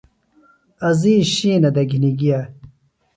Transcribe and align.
عزیز 0.87 1.23
شِینہ 1.35 1.69
دےۡ 1.75 1.87
گھِنیۡ 1.89 2.15
گِیہ 2.19 2.39